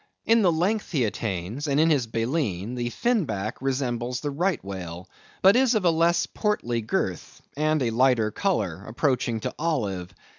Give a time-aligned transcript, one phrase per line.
[0.25, 4.59] In the length he attains, and in his baleen, the Fin back resembles the right
[4.65, 5.07] whale,
[5.43, 10.11] but is of a less portly girth, and a lighter colour, approaching to olive.